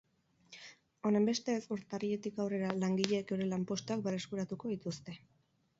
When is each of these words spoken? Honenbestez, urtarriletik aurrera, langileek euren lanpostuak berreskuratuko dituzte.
Honenbestez, 1.09 1.57
urtarriletik 1.75 2.41
aurrera, 2.45 2.73
langileek 2.85 3.35
euren 3.37 3.55
lanpostuak 3.55 4.07
berreskuratuko 4.09 4.75
dituzte. 4.77 5.19